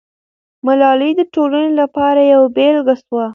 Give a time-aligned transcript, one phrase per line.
[0.65, 3.25] ملالۍ د ټولنې لپاره یوه بېلګه سوه.